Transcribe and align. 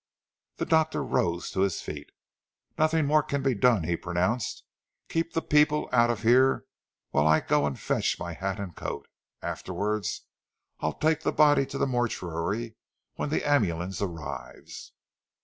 The 0.55 0.65
doctor 0.65 1.03
rose 1.03 1.51
to 1.51 1.59
his 1.59 1.79
feet. 1.83 2.11
"Nothing 2.75 3.05
more 3.05 3.21
can 3.21 3.43
be 3.43 3.53
done," 3.53 3.83
he 3.83 3.95
pronounced. 3.95 4.63
"Keep 5.09 5.33
the 5.33 5.43
people 5.43 5.87
out 5.93 6.09
of 6.09 6.23
here 6.23 6.65
whilst 7.11 7.43
I 7.43 7.47
go 7.47 7.67
and 7.67 7.79
fetch 7.79 8.17
my 8.17 8.33
hat 8.33 8.59
and 8.59 8.75
coat. 8.75 9.07
Afterwards, 9.43 10.23
I'll 10.79 10.93
take 10.93 11.21
the 11.21 11.31
body 11.31 11.67
to 11.67 11.77
the 11.77 11.85
mortuary 11.85 12.77
when 13.13 13.29
the 13.29 13.47
ambulance 13.47 14.01
arrives." 14.01 14.91